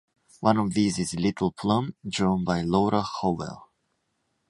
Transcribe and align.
One 0.39 0.57
of 0.57 0.73
these 0.73 0.97
is 0.97 1.13
Little 1.13 1.51
Plum, 1.51 1.93
drawn 2.09 2.43
by 2.43 2.61
Laura 2.61 3.03
Howell. 3.03 3.69